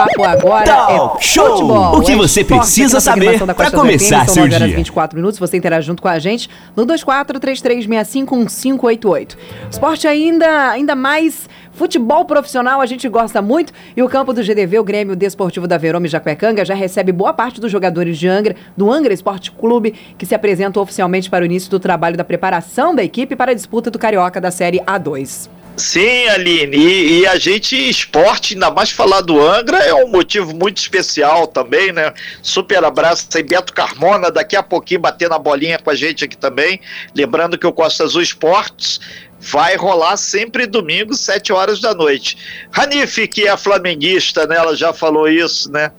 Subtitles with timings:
[0.00, 1.50] bate-papo agora Talk é show.
[1.50, 1.98] futebol.
[1.98, 4.76] O que é você precisa saber do começar FM, são seu 9 horas e dia.
[4.76, 5.38] 24 minutos.
[5.38, 9.36] Você interage junto com a gente no 2433651588.
[9.70, 13.72] Esporte ainda, ainda mais futebol profissional, a gente gosta muito.
[13.96, 17.60] E o campo do GDV, o Grêmio Desportivo da Verome Jacuecanga, já recebe boa parte
[17.60, 21.70] dos jogadores de Angra, do Angra Esporte Clube, que se apresentam oficialmente para o início
[21.70, 25.48] do trabalho da preparação da equipe para a disputa do Carioca da Série A2.
[25.80, 30.54] Sim, Aline, e, e a gente, esporte, ainda mais falar do Angra, é um motivo
[30.54, 32.12] muito especial também, né?
[32.42, 36.36] Super abraço aí, Beto Carmona, daqui a pouquinho batendo a bolinha com a gente aqui
[36.36, 36.80] também.
[37.14, 39.00] Lembrando que o Costa Azul Esportes
[39.40, 42.36] vai rolar sempre domingo, 7 horas da noite.
[42.70, 44.56] Ranife, que é flamenguista, né?
[44.56, 45.90] Ela já falou isso, né?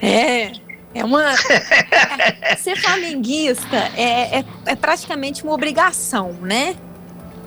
[0.00, 0.52] É,
[0.94, 1.34] é uma.
[2.60, 6.76] ser flamenguista é, é, é praticamente uma obrigação, né?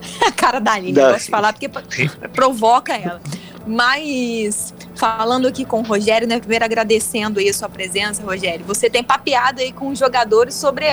[0.26, 1.68] A cara da Aline, eu gosto de falar porque
[2.32, 3.20] provoca ela.
[3.66, 6.38] Mas falando aqui com o Rogério, né?
[6.38, 8.64] Primeiro agradecendo aí a sua presença, Rogério.
[8.66, 10.86] Você tem papeado aí com os jogadores sobre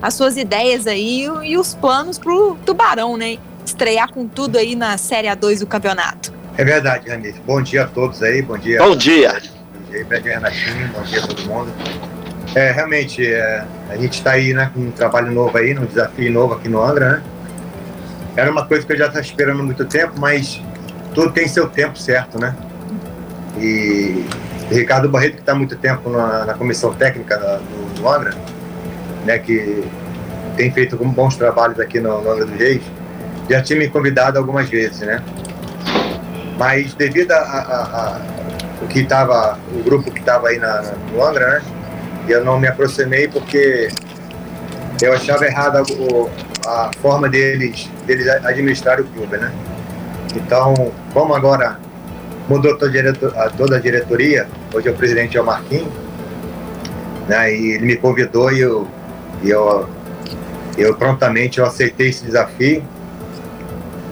[0.00, 3.38] as suas ideias aí e os planos pro Tubarão, né?
[3.64, 6.32] Estrear com tudo aí na Série A2 do campeonato.
[6.56, 7.40] É verdade, Ranif.
[7.46, 8.78] Bom dia a todos aí, bom dia.
[8.78, 9.32] Bom dia.
[9.32, 11.72] Bom dia, Bom dia, Renatinho, bom dia a todo mundo.
[12.54, 16.32] É, realmente, é, a gente está aí né, com um trabalho novo aí, um desafio
[16.32, 17.22] novo aqui no Angra, né?
[18.38, 20.62] Era uma coisa que eu já estava esperando há muito tempo, mas
[21.12, 22.54] tudo tem seu tempo certo, né?
[23.56, 24.24] E
[24.70, 28.32] Ricardo Barreto, que está há muito tempo na, na comissão técnica da- do, do Angra,
[29.24, 29.82] né, que
[30.56, 32.82] tem feito bons trabalhos aqui no, no Angra dos Reis,
[33.50, 35.20] já tinha me convidado algumas vezes, né?
[36.56, 38.20] Mas devido a, a- a-
[38.84, 41.62] o que estava, o grupo que estava aí na, no Angra, né?
[42.28, 43.88] Eu não me aproximei porque
[45.02, 46.30] eu achava errada o-
[46.68, 49.50] a forma deles, deles administrar o clube, né?
[50.36, 51.78] Então, como agora
[52.46, 55.92] mudou toda a, diretoria, hoje o presidente é o Marquinhos,
[57.26, 57.54] né?
[57.54, 58.86] E ele me convidou e eu,
[59.42, 59.88] e eu,
[60.76, 62.84] eu prontamente eu aceitei esse desafio.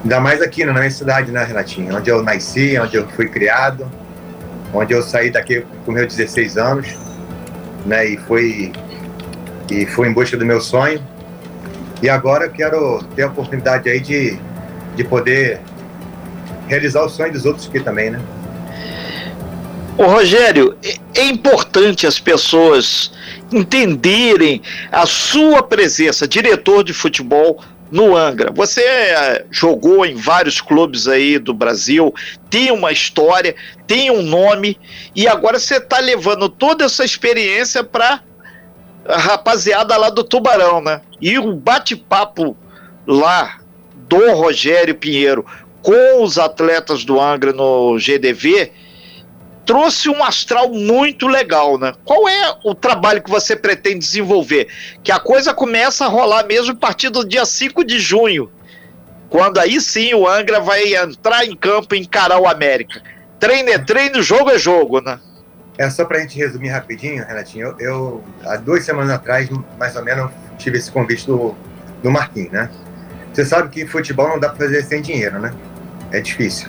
[0.02, 1.94] Ainda mais aqui na minha cidade, né, Renatinho?
[1.94, 3.90] Onde eu nasci, onde eu fui criado,
[4.72, 6.96] onde eu saí daqui com meus 16 anos,
[7.84, 8.06] né?
[8.06, 8.72] E fui,
[9.70, 11.15] e fui em busca do meu sonho.
[12.02, 14.38] E agora eu quero ter a oportunidade aí de,
[14.94, 15.60] de poder
[16.68, 18.20] realizar o sonho dos outros aqui também, né?
[19.96, 23.12] Ô Rogério, é- é importante as pessoas
[23.50, 24.60] entenderem
[24.92, 28.50] a sua presença, diretor de futebol no Angra.
[28.52, 32.12] Você eh, jogou em vários clubes aí do Brasil,
[32.50, 33.54] tem uma história,
[33.86, 34.78] tem um nome,
[35.14, 38.20] e agora você está levando toda essa experiência para
[39.08, 41.00] a rapaziada lá do Tubarão, né?
[41.20, 42.56] E o bate-papo
[43.06, 43.60] lá
[44.08, 45.44] do Rogério Pinheiro
[45.82, 48.72] com os atletas do Angra no GDV
[49.64, 51.92] trouxe um astral muito legal, né?
[52.04, 54.68] Qual é o trabalho que você pretende desenvolver?
[55.02, 58.50] Que a coisa começa a rolar mesmo a partir do dia 5 de junho,
[59.28, 63.02] quando aí sim o Angra vai entrar em campo e encarar o América.
[63.40, 65.20] Treino é treino, jogo é jogo, né?
[65.78, 67.66] É só para a gente resumir rapidinho, Renatinho.
[67.66, 69.48] Eu, eu, há duas semanas atrás,
[69.78, 71.54] mais ou menos, tive esse convite do,
[72.02, 72.70] do Marquinhos, né?
[73.32, 75.52] Você sabe que futebol não dá para fazer sem dinheiro, né?
[76.10, 76.68] É difícil.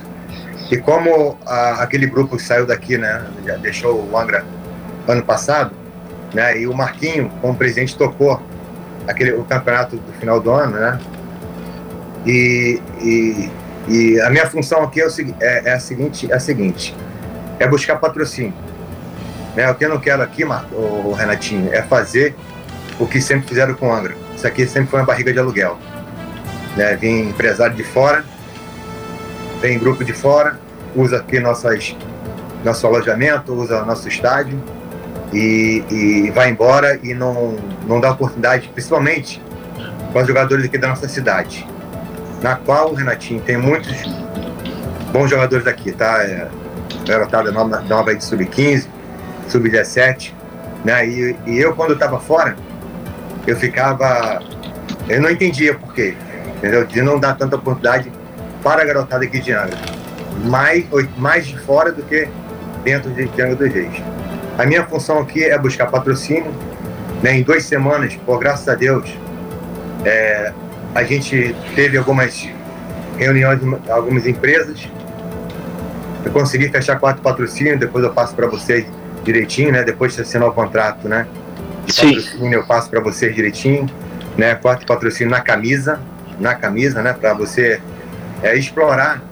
[0.70, 4.44] E como a- aquele grupo que saiu daqui, né, já deixou o Angra
[5.06, 5.74] ano passado,
[6.34, 6.58] né?
[6.60, 8.42] E o Marquinho, como presidente, tocou
[9.06, 11.00] aquele, o campeonato do final do ano, né?
[12.26, 13.50] E, e,
[13.88, 15.10] e a minha função aqui é, o,
[15.40, 16.94] é, é a seguinte, é a seguinte,
[17.58, 18.52] é buscar patrocínio.
[19.58, 19.68] Né?
[19.68, 22.32] O que eu não quero aqui, Marco, o Renatinho, é fazer
[22.96, 24.14] o que sempre fizeram com o Angra.
[24.36, 25.76] Isso aqui sempre foi uma barriga de aluguel.
[26.76, 26.94] Né?
[26.94, 28.24] Vem empresário de fora,
[29.60, 30.60] vem grupo de fora,
[30.94, 31.96] usa aqui nossas,
[32.64, 34.62] nosso alojamento, usa nosso estádio
[35.32, 39.42] e, e vai embora e não, não dá oportunidade, principalmente
[40.12, 41.66] para os jogadores aqui da nossa cidade.
[42.40, 44.04] Na qual, Renatinho, tem muitos
[45.10, 46.22] bons jogadores aqui, tá?
[46.22, 46.46] É,
[47.04, 48.97] garotada nova, nova aí de sub-15,
[49.48, 50.32] sub-17,
[50.84, 51.06] né?
[51.06, 52.56] E, e eu, quando estava fora,
[53.46, 54.40] eu ficava.
[55.08, 56.14] Eu não entendia por quê,
[56.56, 56.84] entendeu?
[56.84, 58.12] De não dar tanta oportunidade
[58.62, 59.76] para a garotada aqui de Angra.
[60.44, 60.84] Mais,
[61.16, 62.28] mais de fora do que
[62.84, 64.02] dentro de de Angra dos Reis.
[64.58, 66.52] A minha função aqui é buscar patrocínio.
[67.22, 67.38] Né?
[67.38, 69.08] Em duas semanas, por graças a Deus,
[70.04, 70.52] é,
[70.94, 72.48] a gente teve algumas
[73.16, 74.88] reuniões com algumas empresas.
[76.24, 78.86] Eu consegui fechar quatro patrocínios, depois eu passo para vocês
[79.24, 79.82] direitinho, né?
[79.82, 81.26] Depois de assinar o contrato, né?
[81.86, 82.14] De Sim.
[82.14, 83.88] patrocínio eu passo para vocês direitinho,
[84.36, 84.54] né?
[84.54, 86.00] Quatro patrocínios na camisa,
[86.38, 87.12] na camisa, né?
[87.12, 87.80] Para você
[88.42, 89.22] é, explorar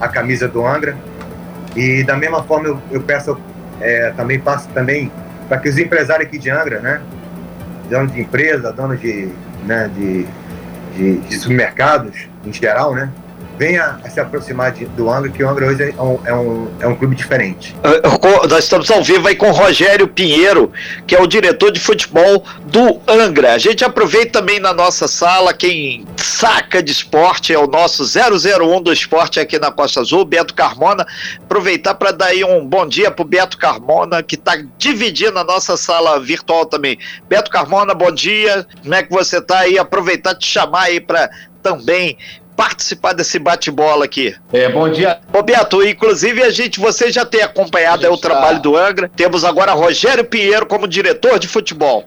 [0.00, 0.96] a camisa do Angra.
[1.74, 3.38] E da mesma forma eu, eu peço
[3.80, 5.10] é, também passa também
[5.48, 7.00] para que os empresários aqui de Angra, né,
[7.90, 9.28] donos de empresa, donos de,
[9.66, 10.26] né, de,
[10.96, 13.10] de, de supermercados em geral, né,
[13.62, 16.68] venha a se aproximar de, do Angra, que o Angra hoje é um, é um,
[16.80, 17.76] é um clube diferente.
[17.76, 20.72] Uh, nós estamos ao vivo aí com o Rogério Pinheiro,
[21.06, 23.54] que é o diretor de futebol do Angra.
[23.54, 28.82] A gente aproveita também na nossa sala, quem saca de esporte é o nosso 001
[28.82, 31.06] do esporte aqui na Costa Azul, Beto Carmona.
[31.44, 35.44] Aproveitar para dar aí um bom dia para o Beto Carmona, que está dividindo a
[35.44, 36.98] nossa sala virtual também.
[37.28, 38.66] Beto Carmona, bom dia.
[38.82, 39.78] Como é que você está aí?
[39.78, 41.30] Aproveitar te chamar aí para
[41.62, 42.18] também
[42.62, 44.36] participar desse bate-bola aqui.
[44.52, 45.18] É, bom dia.
[45.34, 48.28] Roberto, inclusive a gente, você já tem acompanhado o tá...
[48.28, 49.10] trabalho do Angra.
[49.16, 52.04] Temos agora Rogério Pinheiro como diretor de futebol.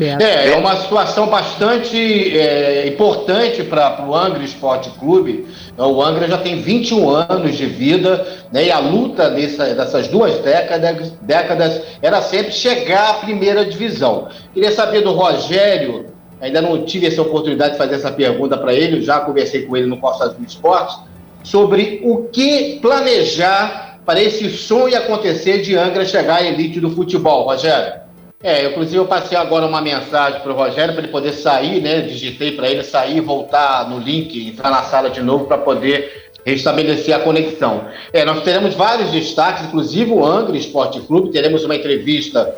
[0.00, 1.96] É, é uma situação bastante
[2.36, 5.46] é, importante para o Angra Esporte Clube.
[5.76, 10.38] O Angra já tem 21 anos de vida né, e a luta dessa, dessas duas
[10.38, 14.28] décadas, décadas era sempre chegar à primeira divisão.
[14.52, 16.11] Queria saber do Rogério
[16.42, 19.86] Ainda não tive essa oportunidade de fazer essa pergunta para ele, já conversei com ele
[19.86, 20.98] no Costa Azul Esportes,
[21.44, 27.44] sobre o que planejar para esse sonho acontecer de Angra chegar à elite do futebol,
[27.44, 28.02] Rogério.
[28.42, 32.00] É, inclusive eu passei agora uma mensagem para o Rogério para ele poder sair, né?
[32.00, 37.14] Digitei para ele sair, voltar no link, entrar na sala de novo para poder restabelecer
[37.14, 37.84] a conexão.
[38.12, 42.52] É, nós teremos vários destaques, inclusive o Angra Esporte Clube, teremos uma entrevista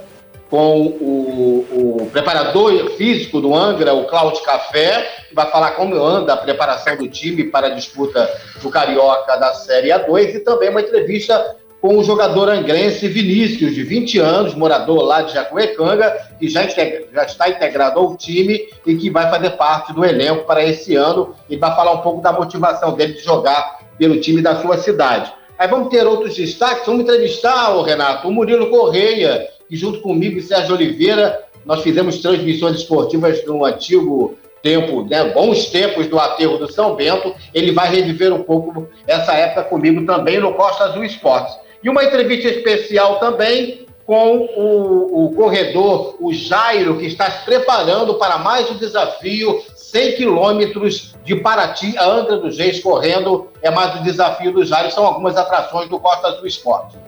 [0.51, 6.35] com o, o, preparador físico do Angra, o Cláudio Café, que vai falar como anda
[6.35, 8.31] a preparação do time para a disputa
[8.63, 13.83] do Carioca da Série A2, e também uma entrevista com o jogador angrense Vinícius, de
[13.83, 18.97] 20 anos, morador lá de Jacuecanga, que já, integra, já está integrado ao time e
[18.97, 22.33] que vai fazer parte do elenco para esse ano e vai falar um pouco da
[22.33, 25.31] motivação dele de jogar pelo time da sua cidade.
[25.59, 30.39] Aí vamos ter outros destaques, vamos entrevistar, o Renato, o Murilo Correia, que junto comigo
[30.39, 36.59] e Sérgio Oliveira, nós fizemos transmissões esportivas no antigo tempo, né, bons tempos do aterro
[36.59, 37.35] do São Bento.
[37.53, 41.57] Ele vai reviver um pouco essa época comigo também no Costa Azul Esportes.
[41.83, 48.15] E uma entrevista especial também com o, o corredor, o Jairo, que está se preparando
[48.15, 53.49] para mais um desafio 100 quilômetros de Paraty a Angra dos Reis correndo.
[53.61, 57.04] É mais um desafio do Jairo, são algumas atrações do Costa Azul Esportes.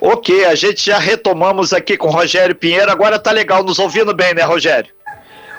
[0.00, 2.90] Ok, a gente já retomamos aqui com o Rogério Pinheiro.
[2.90, 4.92] Agora tá legal, nos ouvindo bem, né, Rogério?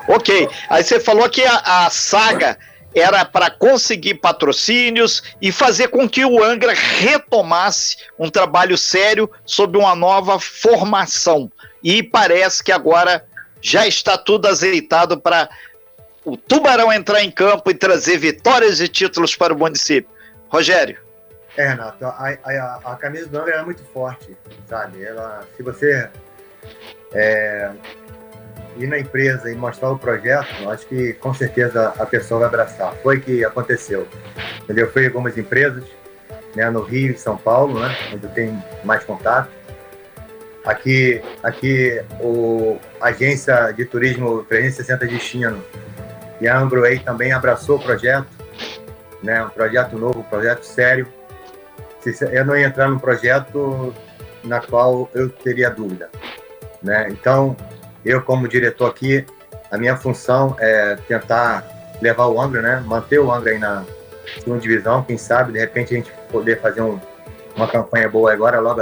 [0.07, 2.57] Ok, aí você falou que a, a saga
[2.95, 9.77] era para conseguir patrocínios e fazer com que o Angra retomasse um trabalho sério sob
[9.77, 11.51] uma nova formação.
[11.83, 13.25] E parece que agora
[13.61, 15.49] já está tudo azeitado para
[16.23, 20.09] o Tubarão entrar em campo e trazer vitórias e títulos para o município.
[20.49, 21.02] Rogério.
[21.55, 24.35] É, Renato, a, a, a camisa do Angra é muito forte,
[24.67, 25.03] sabe?
[25.03, 26.09] Ela, se você
[27.13, 27.71] é,
[28.77, 32.93] ir na empresa e mostrar o projeto, acho que com certeza a pessoa vai abraçar.
[33.03, 34.07] Foi que aconteceu.
[34.63, 34.91] Entendeu?
[34.91, 35.83] Foi algumas empresas,
[36.55, 39.49] né, no Rio e São Paulo, né, onde tenho mais contato.
[40.65, 45.61] Aqui, aqui o a agência de turismo 360 Destino
[46.39, 48.27] e a Ambroei também abraçou o projeto,
[49.21, 51.05] né, um projeto novo, um projeto sério
[52.31, 53.93] eu não ia entrar num projeto
[54.43, 56.09] na qual eu teria dúvida.
[56.81, 57.07] Né?
[57.09, 57.55] Então,
[58.03, 59.25] eu como diretor aqui,
[59.71, 61.65] a minha função é tentar
[62.01, 62.83] levar o Angra, né?
[62.85, 63.85] manter o Angra aí na
[64.35, 66.99] segunda divisão, quem sabe, de repente a gente poder fazer um,
[67.55, 68.81] uma campanha boa agora, logo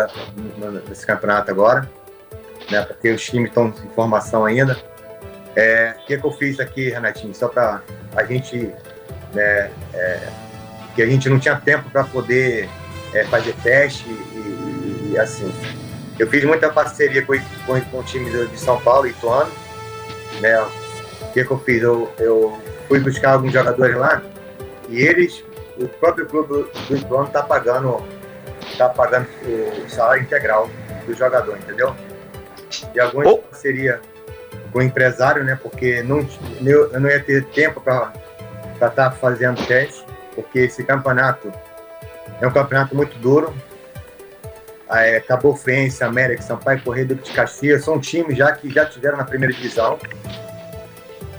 [0.89, 1.89] nesse campeonato agora,
[2.69, 2.81] né?
[2.83, 4.77] porque os times estão em formação ainda.
[5.55, 7.35] É, o que, que eu fiz aqui, Renatinho?
[7.35, 7.81] Só para
[8.15, 8.73] a gente,
[9.33, 10.19] né, é,
[10.95, 12.69] que a gente não tinha tempo para poder
[13.13, 15.53] é, fazer teste e, e, assim.
[16.19, 17.33] Eu fiz muita parceria com,
[17.65, 19.51] com, com o time de São Paulo, Ituano.
[20.39, 20.59] Né?
[20.59, 21.81] O que, que eu fiz?
[21.81, 24.21] Eu, eu fui buscar alguns jogadores lá
[24.89, 25.43] e eles,
[25.77, 28.03] o próprio clube do Ituano está pagando,
[28.77, 29.27] tá pagando
[29.85, 30.69] o salário integral
[31.05, 31.95] do jogador, entendeu?
[32.93, 33.37] E alguma oh.
[33.37, 34.01] parceria
[34.71, 35.57] com o empresário, né?
[35.61, 36.27] Porque não,
[36.63, 38.13] eu, eu não ia ter tempo para
[38.73, 41.51] estar tá fazendo teste, porque esse campeonato
[42.41, 43.53] é um campeonato muito duro.
[44.89, 49.17] É, Cabo Frense, América, Sampaio Correia, Duque de Caxias, são times já que já tiveram
[49.17, 49.97] na primeira divisão.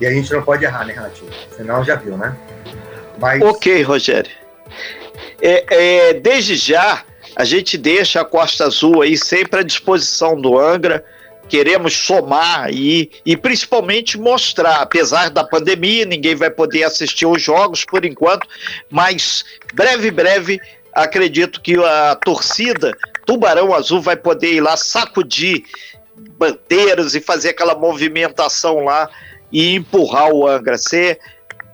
[0.00, 1.30] E a gente não pode errar, né, Renatinho?
[1.54, 2.34] Senão já viu, né?
[3.18, 3.42] Mas...
[3.42, 4.30] Ok, Rogério.
[5.40, 7.04] É, é, desde já,
[7.36, 11.04] a gente deixa a Costa Azul aí sempre à disposição do Angra.
[11.48, 17.84] Queremos somar e, e principalmente mostrar, apesar da pandemia, ninguém vai poder assistir os jogos
[17.84, 18.46] por enquanto,
[18.88, 19.44] mas
[19.74, 20.58] breve, breve
[20.92, 22.96] acredito que a torcida
[23.26, 25.64] Tubarão Azul vai poder ir lá sacudir
[26.38, 29.08] bandeiras e fazer aquela movimentação lá
[29.50, 31.18] e empurrar o Angra, ser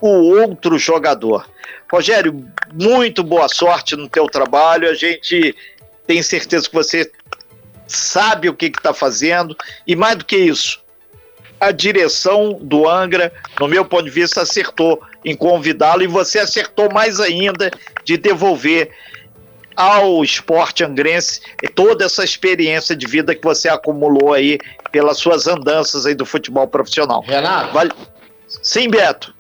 [0.01, 1.49] o outro jogador.
[1.91, 4.89] Rogério, muito boa sorte no teu trabalho.
[4.89, 5.55] A gente
[6.07, 7.11] tem certeza que você
[7.87, 9.57] sabe o que está fazendo
[9.87, 10.81] e mais do que isso,
[11.61, 16.93] a direção do Angra, no meu ponto de vista, acertou em convidá-lo e você acertou
[16.93, 17.71] mais ainda
[18.05, 18.91] de devolver
[19.77, 21.41] ao esporte angrense
[21.75, 24.59] toda essa experiência de vida que você acumulou aí
[24.91, 27.23] pelas suas andanças aí do futebol profissional.
[27.23, 27.73] Renato?
[27.73, 27.93] Vale...
[28.63, 29.33] Sim, Beto.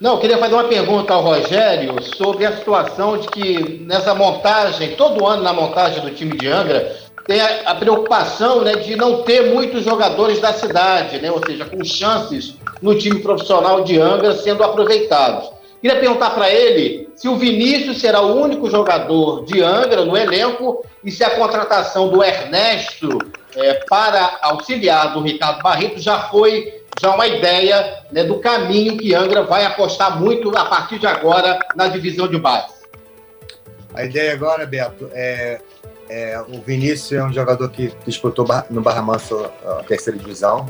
[0.00, 4.94] Não, eu queria fazer uma pergunta ao Rogério sobre a situação de que nessa montagem,
[4.94, 9.22] todo ano na montagem do time de Angra, tem a, a, preocupação né, de não
[9.22, 14.34] ter muitos jogadores da cidade, né, ou seja, com chances no time profissional de Angra
[14.34, 15.50] sendo aproveitados.
[15.80, 20.84] Queria perguntar para ele se o Vinícius será o único jogador de Angra no elenco
[21.02, 23.18] e se a contratação do Ernesto
[23.56, 29.14] é, para auxiliar do Ricardo Barreto já foi já uma ideia né, do caminho que
[29.14, 32.74] Angra vai apostar muito a partir de agora na divisão de base.
[33.94, 35.60] A ideia agora, Beto, é
[36.08, 40.68] é, o Vinícius é um jogador que disputou no Barra Manso a terceira divisão.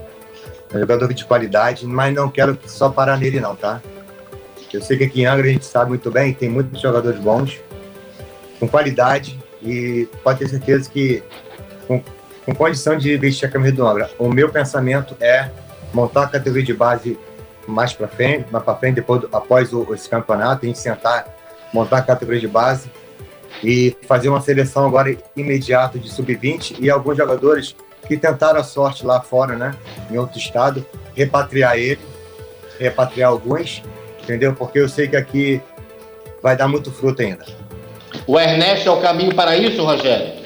[0.73, 3.81] É um jogador de qualidade, mas não quero só parar nele não, tá?
[4.73, 7.61] Eu sei que aqui em Angra a gente sabe muito bem, tem muitos jogadores bons,
[8.59, 11.23] com qualidade, e pode ter certeza que
[11.87, 12.03] com,
[12.47, 14.11] com condição de vestir a camisa do Angra.
[14.19, 15.51] O meu pensamento é
[15.93, 17.19] montar a categoria de base
[17.67, 21.27] mais para frente, mais para frente, depois, após o, esse campeonato, a gente sentar,
[21.73, 22.91] montar a categoria de base
[23.62, 27.75] e fazer uma seleção agora imediata de sub-20 e alguns jogadores
[28.06, 29.75] que tentaram a sorte lá fora, né,
[30.11, 32.00] em outro estado, repatriar ele,
[32.78, 33.82] repatriar alguns,
[34.23, 34.54] entendeu?
[34.54, 35.61] Porque eu sei que aqui
[36.42, 37.44] vai dar muito fruto ainda.
[38.26, 40.42] O Ernesto é o caminho para isso, Rogério?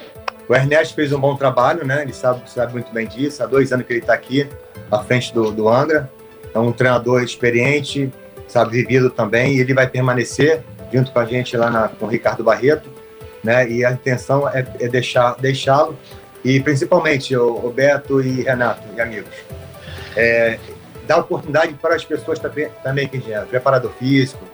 [0.49, 2.03] O Ernesto fez um bom trabalho, né?
[2.03, 3.43] Ele sabe, sabe muito bem disso.
[3.43, 4.49] Há dois anos que ele está aqui,
[4.91, 6.09] à frente do, do Angra.
[6.55, 8.13] É um treinador experiente,
[8.47, 9.57] sabe, vivido também.
[9.57, 12.89] E ele vai permanecer junto com a gente lá na, com o Ricardo Barreto
[13.47, 13.71] né?
[13.71, 15.97] E a intenção é, é deixar deixá-lo
[16.45, 19.35] e principalmente o Roberto e Renato e amigos,
[20.17, 20.59] é,
[21.07, 24.45] dar oportunidade para as pessoas também, também que engenheiro, preparador físico,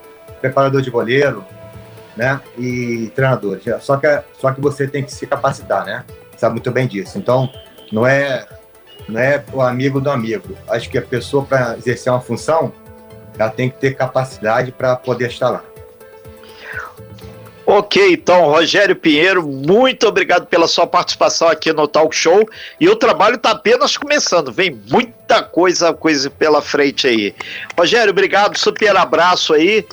[0.41, 1.45] preparador de goleiro,
[2.15, 2.41] né?
[2.59, 3.59] E treinador.
[3.81, 6.05] Só que só que você tem que se capacitar, né?
[6.37, 7.19] Sabe muito bem disso.
[7.19, 7.51] Então
[7.91, 8.47] não é
[9.09, 10.57] não é o amigo do amigo.
[10.69, 12.73] Acho que a pessoa para exercer uma função,
[13.39, 15.65] ela tem que ter capacidade para poder estar lá.
[17.75, 22.47] Ok, então, Rogério Pinheiro, muito obrigado pela sua participação aqui no Talk Show.
[22.79, 27.35] E o trabalho está apenas começando, vem muita coisa, coisa pela frente aí.
[27.75, 29.87] Rogério, obrigado, super abraço aí.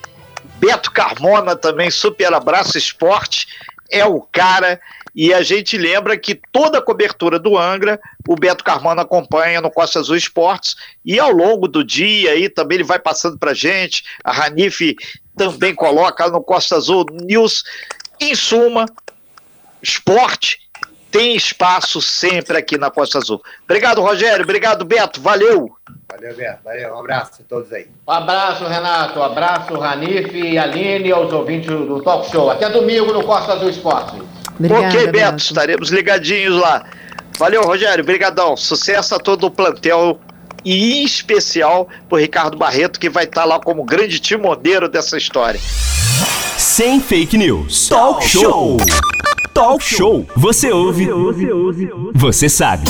[0.58, 3.48] Beto Carmona também, super abraço, esporte
[3.90, 4.80] é o cara.
[5.16, 9.72] E a gente lembra que toda a cobertura do Angra, o Beto Carmona acompanha no
[9.72, 10.76] Costa Azul Esportes.
[11.04, 14.04] E ao longo do dia aí também ele vai passando pra gente.
[14.24, 14.96] A Ranife
[15.36, 17.64] também coloca no Costa Azul News.
[18.20, 18.86] Em suma,
[19.82, 20.60] esporte
[21.12, 23.42] tem espaço sempre aqui na Costa Azul.
[23.64, 24.44] Obrigado, Rogério.
[24.44, 25.20] Obrigado, Beto.
[25.22, 25.76] Valeu.
[26.12, 26.60] Valeu, Beto.
[26.64, 26.96] Valeu.
[26.96, 27.88] Um abraço a todos aí.
[28.08, 29.20] Um abraço, Renato.
[29.20, 32.50] Um abraço, Ranif e Aline, aos ouvintes do Talk Show.
[32.50, 34.22] Até domingo no Costa Azul Esporte.
[34.58, 35.12] Obrigada, ok, Beto.
[35.12, 35.38] Beto.
[35.38, 36.84] Estaremos ligadinhos lá.
[37.38, 38.04] Valeu, Rogério.
[38.04, 38.58] Obrigadão.
[38.58, 40.20] Sucesso a todo o plantel
[40.66, 45.60] e em especial por Ricardo Barreto, que vai estar lá como grande timoneiro dessa história.
[46.58, 47.88] Sem fake news.
[47.88, 48.78] Talk show.
[49.54, 50.26] Talk show.
[50.36, 51.08] Você ouve.
[52.14, 52.90] Você sabe.